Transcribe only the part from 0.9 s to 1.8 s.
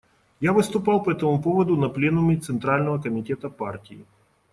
по этому поводу